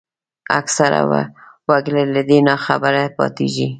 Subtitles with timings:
[0.59, 1.01] اکثره
[1.69, 3.67] وګړي له دې ناخبره پاتېږي